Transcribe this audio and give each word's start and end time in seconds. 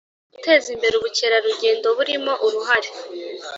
Guteza 0.33 0.67
imbere 0.75 0.93
ubukerarugendo 0.95 1.87
burimo 1.97 2.33
uruhare 2.45 2.89